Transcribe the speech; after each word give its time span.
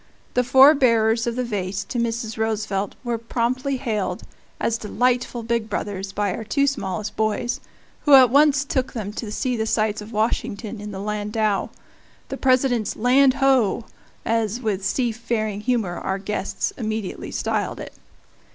The 0.33 0.43
four 0.43 0.73
bearers 0.73 1.27
of 1.27 1.35
the 1.35 1.43
vase 1.43 1.83
to 1.83 1.99
Mrs. 1.99 2.35
Roosevelt 2.35 2.95
were 3.03 3.19
promptly 3.19 3.77
hailed 3.77 4.23
as 4.59 4.79
delightful 4.79 5.43
big 5.43 5.69
brothers 5.69 6.11
by 6.11 6.33
our 6.33 6.43
two 6.43 6.65
smallest 6.65 7.15
boys, 7.15 7.59
who 8.05 8.15
at 8.15 8.31
once 8.31 8.65
took 8.65 8.93
them 8.93 9.13
to 9.13 9.31
see 9.31 9.55
the 9.55 9.67
sights 9.67 10.01
of 10.01 10.11
Washington 10.11 10.81
in 10.81 10.89
the 10.89 10.99
landau 10.99 11.69
"the 12.29 12.37
President's 12.37 12.95
land 12.95 13.35
ho!" 13.35 13.85
as, 14.25 14.59
with 14.59 14.83
seafaring 14.83 15.61
humor, 15.61 15.99
our 15.99 16.17
guests 16.17 16.73
immediately 16.77 17.29
styled 17.29 17.79
it. 17.79 17.93